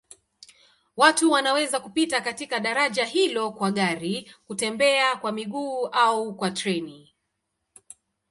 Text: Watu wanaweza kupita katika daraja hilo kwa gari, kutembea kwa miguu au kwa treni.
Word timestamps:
Watu 0.97 1.31
wanaweza 1.31 1.79
kupita 1.79 2.21
katika 2.21 2.59
daraja 2.59 3.05
hilo 3.05 3.51
kwa 3.51 3.71
gari, 3.71 4.31
kutembea 4.47 5.15
kwa 5.15 5.31
miguu 5.31 5.85
au 5.91 6.35
kwa 6.35 6.51
treni. 6.51 7.13